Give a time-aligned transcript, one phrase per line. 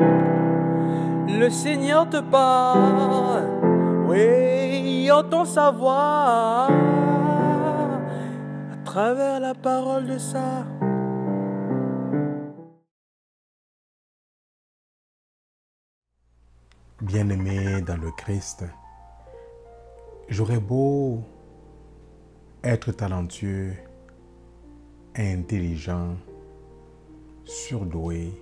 [0.00, 3.44] Le Seigneur te parle,
[4.08, 6.68] oui, entend sa voix
[8.72, 10.66] à travers la parole de ça.
[17.00, 18.64] Bien-aimé dans le Christ,
[20.28, 21.22] j'aurais beau
[22.62, 23.72] être talentueux,
[25.16, 26.16] intelligent,
[27.44, 28.32] surdoué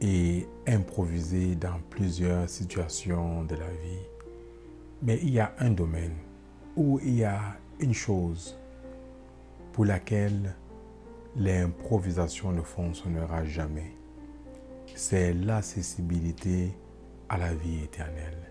[0.00, 4.06] et improvisé dans plusieurs situations de la vie.
[5.02, 6.16] Mais il y a un domaine
[6.76, 7.40] où il y a
[7.78, 8.58] une chose
[9.72, 10.54] pour laquelle
[11.36, 13.94] l'improvisation ne fonctionnera jamais.
[14.94, 16.74] C'est l'accessibilité
[17.28, 18.50] à la vie éternelle.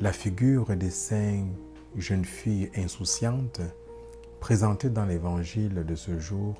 [0.00, 1.46] La figure des cinq
[1.96, 3.60] jeunes filles insouciantes
[4.40, 6.54] présentée dans l'évangile de ce jour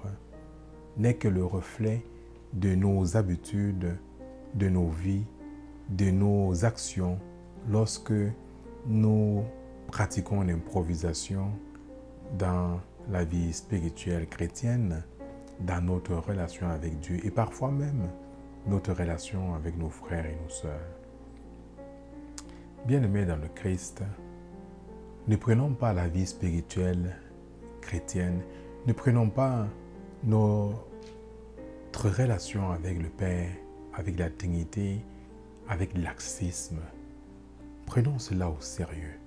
[0.96, 2.02] n'est que le reflet
[2.56, 3.98] de nos habitudes,
[4.54, 5.26] de nos vies,
[5.90, 7.18] de nos actions
[7.68, 8.14] lorsque
[8.86, 9.44] nous
[9.88, 11.50] pratiquons l'improvisation
[12.38, 15.04] dans la vie spirituelle chrétienne,
[15.60, 18.08] dans notre relation avec Dieu et parfois même
[18.66, 20.80] notre relation avec nos frères et nos sœurs.
[22.86, 24.02] Bien-aimés dans le Christ,
[25.28, 27.16] ne prenons pas la vie spirituelle
[27.80, 28.40] chrétienne,
[28.86, 29.66] ne prenons pas
[31.96, 33.48] notre relation avec le Père,
[33.94, 35.00] avec la dignité,
[35.66, 36.80] avec l'axisme.
[37.86, 39.18] Prenons cela au sérieux.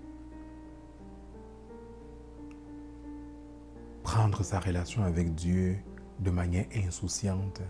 [4.03, 5.77] Prendre sa relation avec Dieu
[6.19, 7.63] de manière insouciante,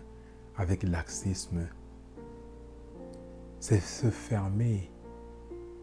[0.58, 1.66] avec laxisme,
[3.58, 4.92] c'est se fermer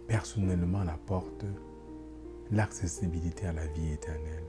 [0.07, 1.45] personnellement la porte,
[2.51, 4.45] l'accessibilité à la vie éternelle.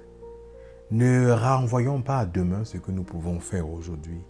[0.90, 4.20] Ne renvoyons pas à demain ce que nous pouvons faire aujourd'hui.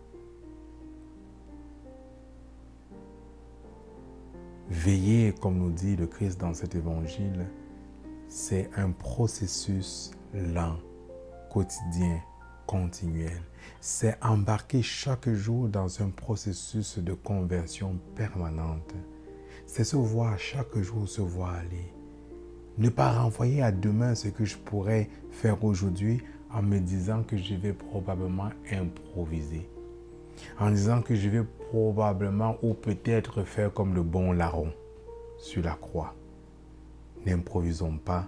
[4.70, 7.46] Veiller, comme nous dit le Christ dans cet évangile,
[8.28, 10.76] c'est un processus lent,
[11.50, 12.20] quotidien,
[12.66, 13.40] continuel.
[13.80, 18.94] C'est embarquer chaque jour dans un processus de conversion permanente.
[19.64, 21.92] C'est se voir chaque jour, se voir aller.
[22.76, 27.38] Ne pas renvoyer à demain ce que je pourrais faire aujourd'hui en me disant que
[27.38, 29.68] je vais probablement improviser.
[30.59, 34.72] En disant que je vais probablement ou peut-être faire comme le bon larron
[35.38, 36.15] sur la croix.
[37.26, 38.26] N'improvisons pas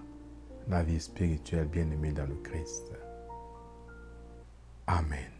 [0.67, 2.91] la vie spirituelle bien-aimée dans le Christ.
[4.87, 5.30] Amen.